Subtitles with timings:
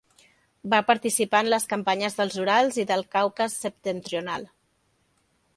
[0.73, 4.49] Va participar en les campanyes dels Urals i del Caucas Septentrional.